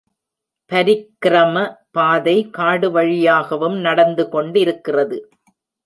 [0.71, 1.55] பரிக்ரம
[1.91, 5.19] பாதை காடு வழியாகவும் நடந்து கொண்டிருக்கிறது.